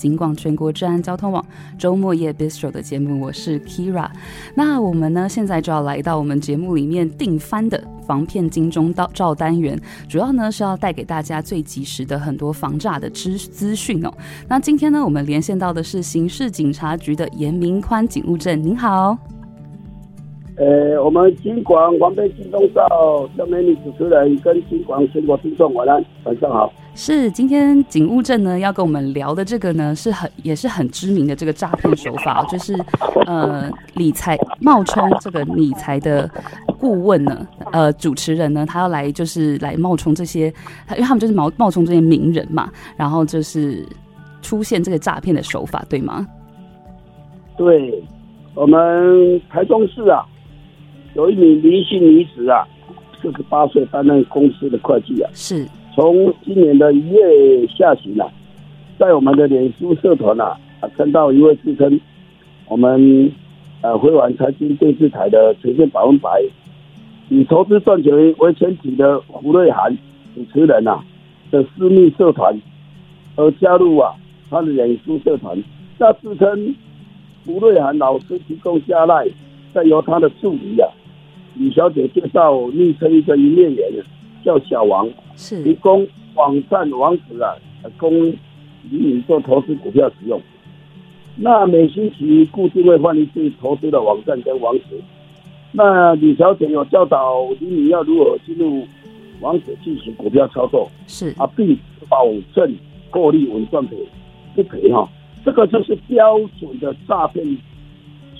[0.00, 1.44] 警广全国治安交通网
[1.78, 4.08] 周末夜 Bistro 的节目，我是 Kira。
[4.54, 9.78] 那我们呢，现在就要来到我们节目里面定番的防骗金钟罩单元，
[10.08, 14.10] 主要呢是要带给大家最及时的很多防诈的资资讯哦。
[14.48, 19.18] 那今天呢，我们连线到的是刑事警察局的严明宽警务正，您好。
[20.56, 26.72] 呃，我们警广防骗金钟罩下面的主持人跟警广全国听众晚安，晚上好。
[26.94, 32.74] 是，今天警务证呢要跟我们聊的这个呢，是很也是很知名的这个诈骗手法，就是
[33.26, 36.28] 呃理财冒充这个理财的
[36.78, 40.48] 顾问呢，呃主持人呢，他要来就是来冒充这些，
[40.90, 43.86] 因为他们就是冒冒充这些名人嘛，然后就是
[44.42, 46.26] 出现这个诈骗的手法，对吗？
[47.56, 48.02] 对，
[48.54, 50.24] 我们台中市啊。
[51.14, 52.64] 有一名林姓女子啊，
[53.20, 55.30] 四十八岁，担任公司的会计啊。
[55.34, 55.66] 是。
[55.94, 58.28] 从今年的一月下旬啊，
[58.98, 62.00] 在我们的脸书社团啊，啊，看到一位自称
[62.68, 63.30] 我们
[63.82, 66.42] 呃辉煌财经电视台的呈现百分百
[67.28, 69.96] 以投资赚钱为前提的胡瑞涵
[70.34, 71.02] 主持人啊
[71.50, 72.56] 的私密社团，
[73.36, 74.14] 而加入啊
[74.48, 75.60] 他的脸书社团，
[75.98, 76.74] 那自称
[77.44, 79.26] 胡瑞涵老师提供下赖，
[79.74, 80.88] 再由他的助理啊。
[81.54, 83.92] 李小姐介绍昵称一个营业员
[84.44, 87.54] 叫小王，是提供网站网址啊，
[87.98, 88.12] 供
[88.90, 90.40] 李敏做投资股票使用。
[91.36, 95.00] 那每星期固定会换一次投资的网站跟网址。
[95.72, 98.86] 那李小姐有教导李敏要如何进入
[99.40, 102.76] 网址进行股票操作，是啊，并保证
[103.10, 103.96] 获利稳赚赔
[104.54, 105.08] 不赔哈。
[105.44, 107.44] 这个就是标准的诈骗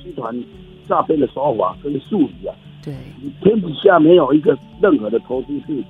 [0.03, 0.45] 集团
[0.89, 2.55] 诈骗的手法跟术语啊。
[2.83, 2.95] 对，
[3.43, 5.85] 天底下没有一个任何的投资是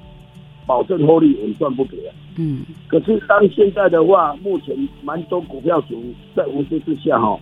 [0.67, 2.15] 保证获利稳赚不赔啊。
[2.37, 6.03] 嗯，可是当现在的话，目前蛮多股票主
[6.35, 7.39] 在无知之下哈，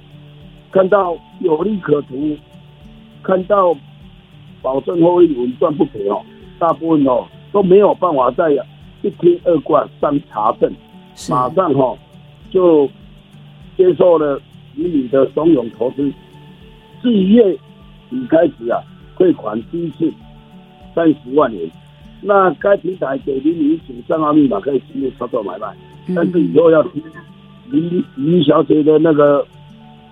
[0.70, 2.36] 看到有利可图，
[3.22, 3.74] 看到
[4.60, 6.22] 保证获利稳赚不赔哦，
[6.58, 8.50] 大部分哦都没有办法在
[9.02, 10.70] 一听二挂三查证，
[11.30, 11.96] 马上哈
[12.50, 12.86] 就
[13.76, 14.40] 接受了
[14.74, 16.12] 与你的怂恿投资，
[17.00, 17.52] 四月
[18.10, 18.82] 底开始啊。
[19.18, 20.12] 汇款第一次
[20.94, 21.68] 三十万元，
[22.22, 25.66] 那该平台给李女主账号密码可以进入操作买卖，
[26.14, 27.02] 但是以后要听
[27.68, 29.44] 李李小姐的那个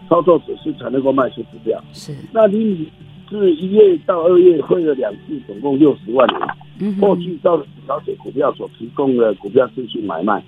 [0.08, 1.80] 操作指示才能够卖出股票。
[1.92, 2.88] 是，那李女
[3.30, 6.94] 是一月到二月汇了两次，总共六十万元。
[6.96, 10.42] 过去到李小姐股票所提供的股票资讯买卖，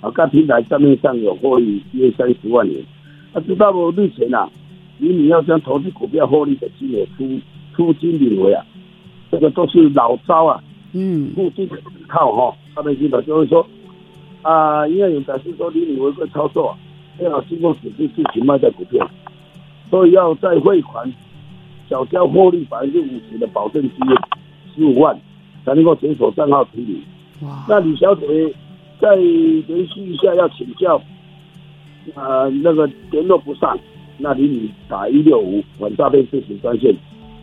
[0.00, 2.80] 啊，该平台账面上有获利约三十万元。
[3.32, 3.90] 那知道不？
[3.90, 4.48] 目前啊，
[4.98, 7.40] 李女要将投资股票获利的金额出。
[7.76, 8.64] 出金领为啊，
[9.30, 10.62] 这个都是老招啊，
[10.92, 11.76] 嗯，固定的
[12.08, 13.66] 套哈，他们基本就会说
[14.42, 16.76] 啊，因为有表示说李女违规操作，
[17.20, 19.08] 要经过指示自己卖掉股票，
[19.90, 21.12] 所以要在汇款，
[21.88, 23.98] 缴交获利百分之五十的保证金
[24.74, 25.18] 十五万，
[25.64, 27.02] 才能够解锁账号处理。
[27.42, 28.26] 哇，那李小姐
[29.00, 30.96] 再联系一下要请教，
[32.14, 33.78] 啊，那个联络不上，
[34.18, 36.94] 那李女打一六五反诈骗咨询专线。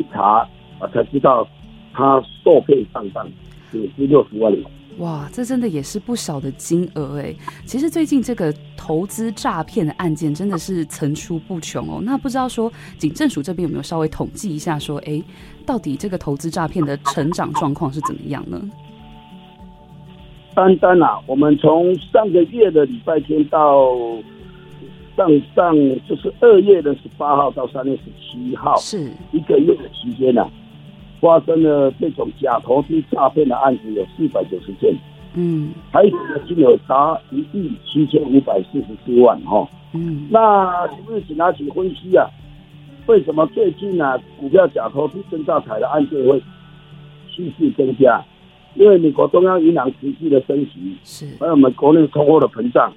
[0.02, 0.48] 一查
[0.80, 1.48] 啊，才知道
[1.94, 3.30] 他受骗上当，
[3.72, 4.64] 也是六十万元。
[4.98, 7.34] 哇，这真的也是不少的金额哎。
[7.66, 12.02] 其实最近这个投资诈骗的案件真的是层出不穷哦。
[12.04, 15.24] 那不知道说警政署这边有没有稍微统计一下说，说哎，
[15.66, 18.62] 到底这个投资诈骗的成长状况是怎么样呢？
[20.54, 23.88] 单单啊，我们从上个月的礼拜天到。
[25.16, 25.76] 上上
[26.08, 30.50] 就是二月的十八号到三月十七号，是一个月的期间呢、啊，
[31.20, 34.96] 发生了这种假投资诈骗的案子有四百九十件，
[35.34, 42.26] 嗯，还有的金额达一亿七千五百四十四万哈，嗯，那是不是请拿起分析啊？
[43.08, 46.42] 为什么最近呢、啊、股票假投资真诈财的案件会
[47.30, 48.24] 趋势增加？
[48.76, 52.94] 因为美国中央银行持续的升息，是还有我们国内通货的膨胀。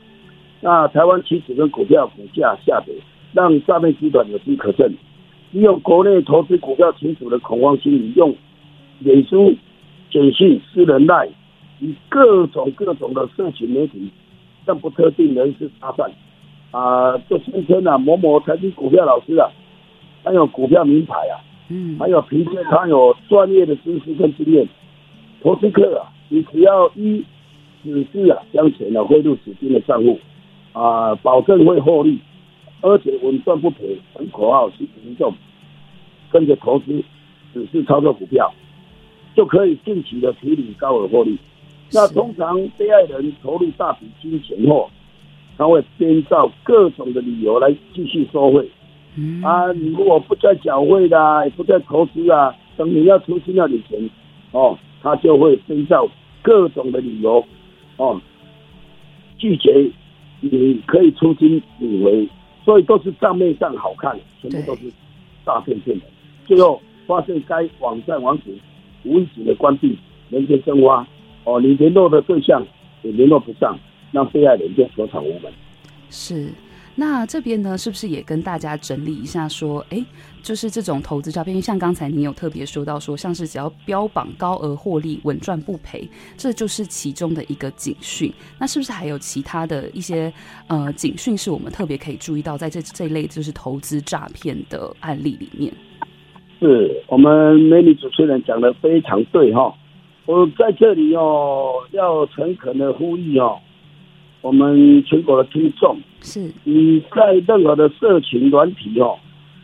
[0.64, 2.94] 那台湾期指跟股票股价下跌，
[3.34, 4.90] 让诈骗集团有机可乘，
[5.50, 8.34] 利用国内投资股票群组的恐慌心理，用
[9.00, 9.54] 脸书、
[10.10, 11.28] 简讯、私人 LINE
[11.80, 14.08] 以各种各种的社群媒体，
[14.64, 16.10] 向不特定人士搭讪，
[16.70, 19.50] 啊，就宣称啊某某财经股票老师啊，
[20.24, 24.66] 还有股票名牌啊，嗯，还有凭借他有专业的知识跟经验，
[25.42, 27.22] 投资客啊，你只要依
[27.82, 30.18] 指示啊，将钱呢汇入指定的账户。
[30.74, 32.18] 啊，保证会获利，
[32.82, 35.32] 而且稳赚不赔，很口号吸引民众
[36.30, 37.02] 跟着投资，
[37.54, 38.52] 只是操作股票，
[39.34, 41.38] 就可以尽情的提领高额获利。
[41.92, 44.90] 那通常被害人投入大笔金钱后，
[45.56, 48.68] 他会编造各种的理由来继续收费。
[49.16, 54.10] 嗯啊，你如果不再缴费啦，也不再投资啦，等你要出新要领钱，
[54.50, 56.08] 哦，他就会编造
[56.42, 57.44] 各种的理由，
[57.96, 58.20] 哦，
[59.38, 59.88] 拒绝
[60.50, 62.28] 你可以出金你为，
[62.64, 64.82] 所以都是账面上好看，全部都是
[65.44, 66.04] 诈骗骗的。
[66.46, 68.54] 最后发现该网站网址
[69.04, 69.98] 无意间的关闭，
[70.30, 71.06] 人间蒸发，
[71.44, 72.64] 哦，你联络的对象
[73.02, 73.78] 也联络不上，
[74.12, 75.52] 让被害人就索偿无门。
[76.10, 76.48] 是。
[76.96, 80.04] 那这边呢，是不是也跟大家整理一下，说，哎，
[80.42, 88.32] 就是这种投资诈骗，像刚才你有特别说到，说像是只要标榜高额获利、稳赚不赔，这就是其中的一个警讯。
[88.60, 90.32] 那是不是还有其他的一些
[90.68, 95.72] 呃警讯，是我们特别可以注意到，在这这一类就是投资诈骗的案例里面？
[96.60, 99.74] 是我们美女主持人讲的非常对哈，
[100.26, 103.58] 我在这里哦，要诚恳的呼吁哦。
[104.44, 106.52] 我们全国的听众，是。
[106.64, 109.16] 你在任何的社群软体哦，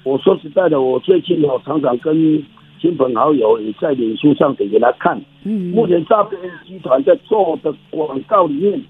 [0.05, 2.43] 我说实在的，我最近哦常常跟
[2.81, 8.82] 亲朋好友也在脸书上给给他看，嗯，目前诈骗集团在做的广告里面，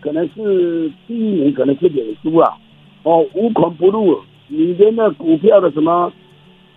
[0.00, 2.58] 可能是第一名，可能是脸书啊，
[3.04, 4.18] 哦，无孔不入，
[4.48, 6.12] 你连那股票的什么，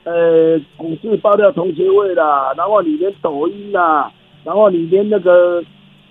[0.03, 4.11] 呃，股市爆料同学会啦，然后你连抖音啦，
[4.43, 5.63] 然后你连那个。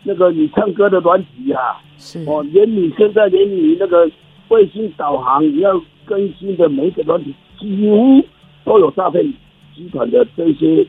[0.04, 4.10] 那个你唱歌的软体啊，是哦，连你现在连你那个
[4.49, 8.20] 卫星导航你要更新的每一个软体，几乎
[8.64, 9.25] 都有诈骗
[9.75, 10.84] 集团的这些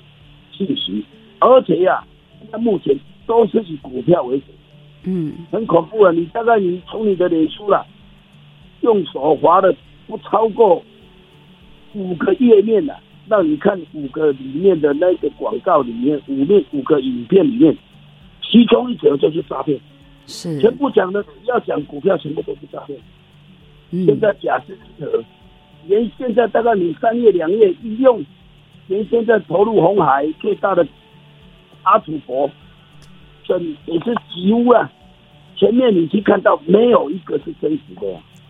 [0.52, 1.06] 信息，
[1.40, 2.08] 而且呀、啊，
[2.52, 4.46] 那目前都是以股票为主，
[5.06, 6.12] 嗯，很恐怖啊！
[6.12, 7.86] 你大概你从你的脸书了，
[8.82, 9.74] 用手滑的
[10.08, 10.84] 不超过
[11.94, 17.78] 五个页面了，让你看五个里面的那个广告里面，五面五个影片里面。
[18.54, 19.80] 其中一则就是诈骗，
[20.28, 20.62] 是。
[20.62, 22.96] 全部讲的要讲股票，全部都是诈骗。
[23.90, 25.24] 嗯，现在假设的，
[25.88, 28.24] 连现在大概你三月两月一用，
[28.86, 30.86] 连现在投入红海最大的
[31.82, 32.48] 阿土伯，
[33.44, 34.88] 这也是几乎啊，
[35.56, 38.02] 前面你去看到没有一个是真实的，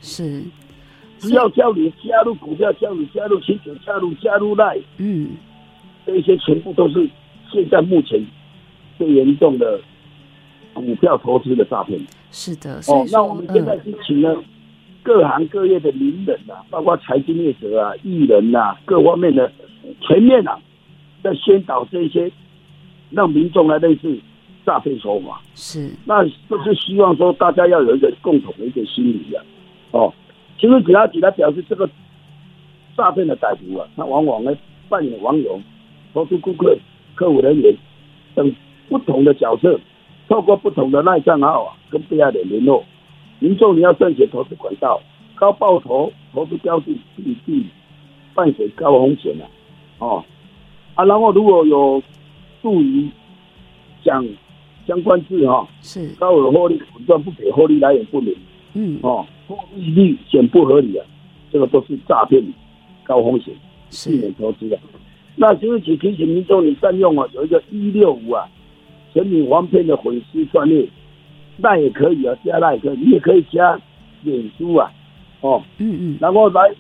[0.01, 0.43] 是。
[1.19, 5.29] 只要叫你加入股票，叫你加入亲友，加入加入赖，嗯，
[6.05, 7.09] 这些全部都是
[7.49, 8.21] 现在目前
[8.97, 9.79] 最严重的。
[10.73, 11.99] 股票投资的诈骗
[12.31, 14.43] 是的，哦，那我们现在是请了
[15.03, 19.51] 各行各业的名人啊，包括财经业者啊、艺人啊，各方面的
[20.01, 20.59] 全面啊，
[21.21, 22.31] 在宣导这些，
[23.11, 24.19] 让民众来认识
[24.65, 25.41] 诈骗手法。
[25.53, 29.43] 是，那就是希望说大家要有一个共同的一个心理啊。
[29.91, 30.13] 哦，
[30.59, 31.87] 其实警察局他表示，这个
[32.97, 34.51] 诈骗的歹徒啊，他往往呢
[34.89, 35.61] 扮演网友、
[36.13, 36.75] 投资顾客、
[37.13, 37.75] 客服人员
[38.33, 38.55] 等
[38.89, 39.79] 不同的角色。
[40.29, 42.83] 透过不同的赖账号啊，跟被害人联络。
[43.39, 45.01] 民众你要慎选投资管道，
[45.35, 47.65] 高报酬投资标的必定
[48.33, 49.43] 伴随高风险啊。
[49.99, 50.23] 哦，
[50.95, 52.01] 啊，然后如果有
[52.61, 53.09] 助于
[54.03, 54.25] 讲
[54.87, 58.33] 相关字哈，是高额获利稳赚不赔，获利来源不明，
[58.73, 61.05] 嗯，哦，获利率显不合理啊，
[61.51, 62.41] 这个都是诈骗
[63.03, 63.53] 高风险，
[63.89, 64.79] 避免投资的。
[65.35, 68.47] 那就是请提醒民众你善用啊，有一个一六五啊。
[69.13, 70.87] 全民防骗的粉丝专业，
[71.57, 73.79] 那也可以啊，加那也可以，你也可以加
[74.23, 74.91] 脸书啊，
[75.41, 76.73] 哦，嗯嗯，然后来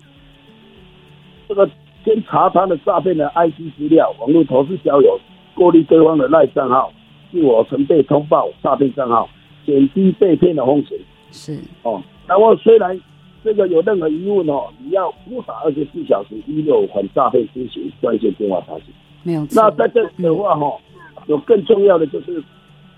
[1.47, 1.69] 这个
[2.03, 5.19] 先查他的诈骗的 IC 资料，网络投资交友，
[5.53, 6.91] 过滤对方的赖账号，
[7.31, 9.29] 自我曾被通报诈骗账号，
[9.65, 10.97] 减低被骗的风险。
[11.31, 12.99] 是哦，然后虽然
[13.43, 18.85] 这个有任何疑问哦，你要拨打二十四小时一六五反诈骗咨询专线电话查询。
[19.21, 19.47] 没有。
[19.51, 20.65] 那在这里的话哈。
[20.87, 20.92] 嗯
[21.27, 22.43] 有更重要的就是，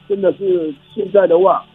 [0.07, 1.65] 真的是现在的话，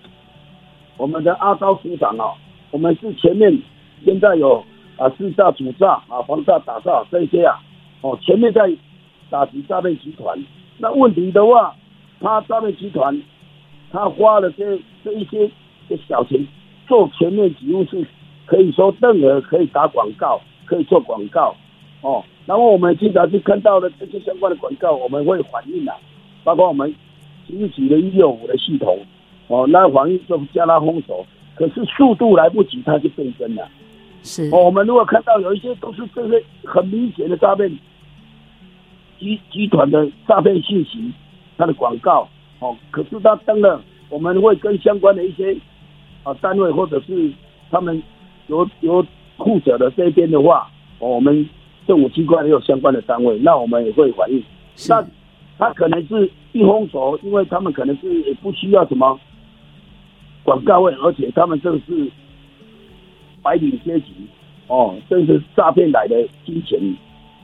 [0.97, 2.35] 我们的阿高组长啊，
[2.71, 3.57] 我们是前面
[4.05, 4.65] 现在有
[4.97, 7.57] 啊识诈、主炸啊、防炸、打诈这些啊，
[8.03, 8.71] 哦，前面在
[9.31, 10.39] 打击诈骗集团。
[10.79, 11.75] 那问题的话，
[12.21, 13.23] 他诈骗集团
[13.93, 15.49] 他花了这这一些
[15.89, 16.47] 的小钱
[16.89, 18.05] 做前面几乎是
[18.47, 21.55] 可以说任何可以打广告，可以做广告
[22.01, 22.25] 哦。
[22.47, 25.95] 然后我们经常去看到的这些相关的广告，我们会反映啊。
[26.45, 26.95] 包括我们
[27.47, 28.99] 其实举了一六五的系统，
[29.49, 33.69] 哦，那防疫就加拉封锁，可是速度来不及，它就变真了。
[34.23, 37.71] 是，哦，我们如果看到有一些都是这些很明显的诈骗
[39.19, 41.13] 集集团的诈骗信息，
[41.57, 42.29] 它的广告，
[42.59, 45.57] 哦，可是它登了，我们会跟相关的一些
[46.23, 47.33] 啊单位或者是
[47.71, 48.03] 他们
[48.49, 49.05] 有有
[49.39, 51.49] 负责的这边的话，哦，我们
[51.87, 54.43] 政府机关也有相关的单位，那我们也会反映。
[54.89, 55.05] 那
[55.61, 59.21] 他可能是一封锁，因为他们可能是也不需要什么
[60.43, 62.11] 广告位，而且他们这个是
[63.43, 64.07] 白领阶级，
[64.69, 66.81] 哦，这是诈骗来的金钱，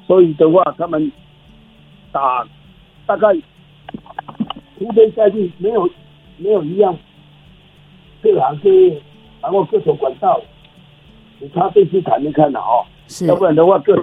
[0.07, 1.13] 所以的话，他们
[2.11, 2.49] 打
[3.05, 3.35] 大概
[4.79, 5.87] 铺天盖地，没有
[6.39, 6.97] 没有一样，
[8.23, 8.99] 各行各业，
[9.43, 10.41] 然后各种管道，
[11.39, 14.03] 你插电视台没看到哦，是，要不然的话，各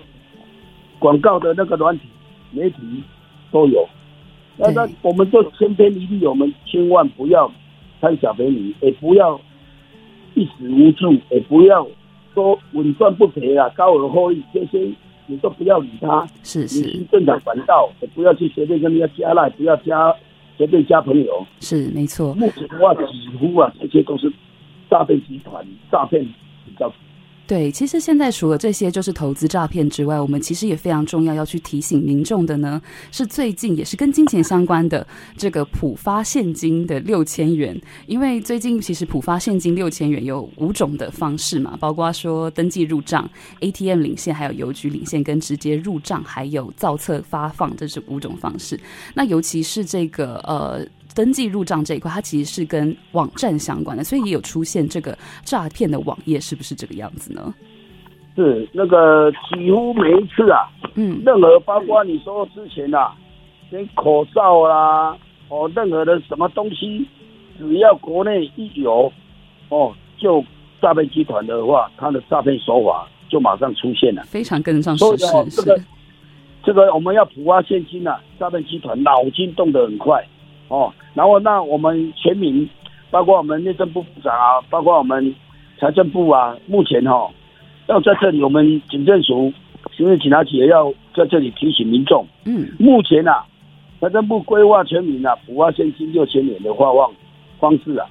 [1.00, 2.08] 广告的那个软体
[2.52, 2.78] 媒体
[3.52, 3.90] 都有。
[4.58, 7.52] 那那我们就千篇一律，我们千万不要
[8.00, 9.40] 贪小便宜，也不要
[10.36, 11.88] 一时无助，也不要
[12.34, 14.92] 说稳赚不赔啊，高额获利这些
[15.28, 16.28] 你都不要理他。
[16.44, 20.14] 是是，你正常管道，也不要去随便跟人家加赖，不要加
[20.58, 21.46] 随便加朋友。
[21.60, 22.34] 是没错。
[22.36, 24.32] 目前的话，几乎啊，这些都是
[24.90, 26.24] 诈骗集团诈骗
[26.66, 26.92] 比较。
[27.54, 32.82] 对，其实现在除了这些就是投资诈骗之外，我们其实也非常重要要去提醒民众的呢，
[33.12, 35.06] 是最近也是跟金钱相关的
[35.38, 37.80] 这个普发现金的六千元。
[38.08, 43.30] 因为最近其实普发现金六千元有五种的方式嘛，包括说登记入账、
[43.60, 48.80] ATM 领现、还有邮局领现跟直接入账，还有造册发放，这是五种方式。
[49.14, 50.84] 那尤其是这个呃。
[51.16, 57.54] 登记入账这一块，它其实是跟网站相关的，所以也有出现这个诈骗的网页，是不是这个样子呢？
[58.36, 63.14] 是那个几乎每一次啊，嗯，任何包括你说之前啊，
[63.70, 65.16] 连口罩啦，
[65.50, 67.08] 哦，任何的什么东西，
[67.60, 69.14] 只要国内一有，
[69.70, 70.44] 哦，就
[70.82, 75.62] 诈骗集团的话，他的诈骗手法就马上出现了，非常跟得上时事。
[75.62, 75.80] 这个
[76.64, 80.28] 这个我们要普发现金啊，诈骗集团脑筋动得很快。
[80.68, 82.68] 哦，然后那我们全民，
[83.12, 85.34] 包括我们内政部部长啊，包括我们
[85.80, 87.32] 财政部啊，目前哈、哦，
[87.88, 89.52] 要在这里，我们警政署
[89.92, 93.46] 行政警察局也要在这里提醒民众，嗯，目前啊，
[94.00, 97.12] 财政部规划全民啊，普发现金六千元的发放
[97.60, 98.08] 方式啊，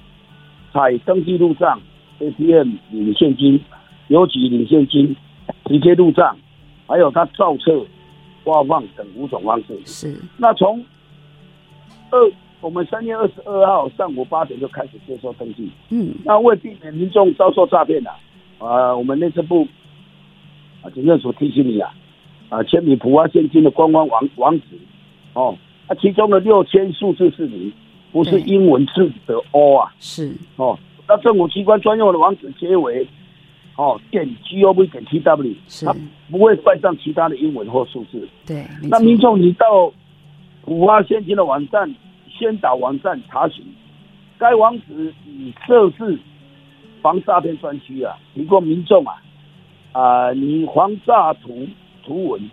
[0.73, 1.81] 采登记入账、
[2.21, 3.61] ATM 领现金、
[4.09, 5.17] 邮局领现金、
[5.65, 6.37] 直接入账，
[6.87, 7.85] 还有他造册
[8.45, 9.81] 发放等五种方式。
[9.85, 10.85] 是，那从
[12.13, 12.33] 二。
[12.61, 15.69] 我们三月二十二号上午八点就开始接受登记。
[15.91, 18.11] 嗯，那为避免民众遭受诈骗呢，
[18.61, 19.67] 啊，我们内政部
[20.81, 21.93] 啊，警政署提醒你啊，
[22.51, 24.79] 啊，千里普发现金的官方网网址，
[25.33, 27.73] 哦，啊，其中的六千数字是零，
[28.13, 30.79] 不是英文字的 O 啊，是哦，
[31.09, 33.05] 那政府机关专用的网址皆为
[33.77, 35.93] 哦点 gov 点 tw，是，它
[36.31, 38.29] 不会带上其他的英文或数字。
[38.47, 39.93] 对，那民众你到
[40.65, 41.95] 普发现金的网站。
[42.35, 43.63] 先导网站查询，
[44.39, 46.19] 该网址已设置
[47.03, 49.23] 防诈骗专区啊，提供民众啊
[49.93, 51.69] 啊，你防诈图
[52.03, 52.51] 图文、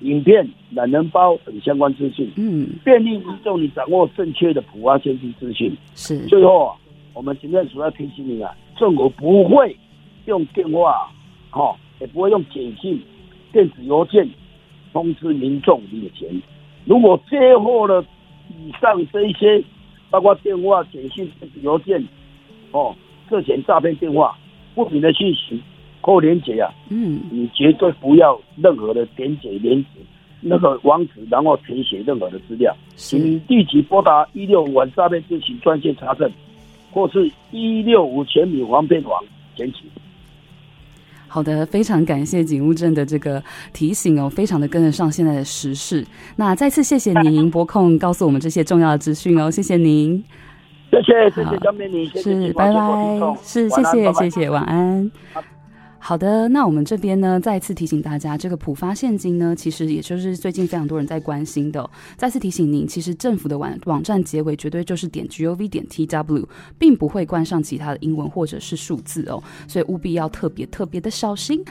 [0.00, 5.76] 影片、懒人包等相关资讯，嗯，便利民众你掌握正确的普发现金资讯。
[5.96, 6.76] 是，最后啊，
[7.12, 9.76] 我们行政署要提醒你啊，政府不会
[10.26, 11.10] 用电话，
[11.50, 13.02] 哈，也不会用简讯、
[13.52, 14.26] 电子邮件
[14.92, 16.28] 通知民众领钱。
[16.88, 18.02] 如果接获了。
[18.64, 19.62] 以上这一些，
[20.08, 21.30] 包括电话、简讯、
[21.60, 22.02] 邮件，
[22.72, 22.96] 哦，
[23.28, 24.34] 涉嫌诈骗电话、
[24.74, 25.62] 不明的信息
[26.00, 29.88] 或连接啊，嗯，你绝对不要任何的点解连接
[30.40, 36.30] 那个网址，然后填写任何的资料，请你立即拨打一六五反诈骗咨询专线查证，
[36.90, 39.22] 或是一六五全民防骗网
[39.54, 39.84] 检举。
[41.28, 43.42] 好的，非常感谢警务镇的这个
[43.72, 46.04] 提醒哦，非常的跟得上现在的时事。
[46.36, 50.24] 那再次谢谢您拨空告诉我们这些重要的资讯哦，谢谢您，
[50.90, 55.10] 谢谢谢谢张美妮，是拜拜，是谢谢谢谢，晚安。
[56.00, 61.88] 好的，那我们这边呢，再次提醒大家，这个普发现金呢，其实也就是最近非常多人在关心的。
[62.16, 66.46] 再次提醒您，其实政府的网网站结尾绝对就是点 gov 点 tw，
[66.78, 71.62] 并不会冠上其他的英文或者是数字哦，所以务必要特别特别的小心。